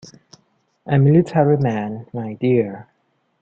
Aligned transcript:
A 0.87 0.97
military 0.97 1.57
man, 1.57 2.07
my 2.11 2.33
dear. 2.33 2.87